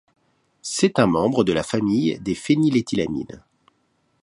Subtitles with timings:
[0.63, 3.43] C'est un membre de la famille des phényléthylamines.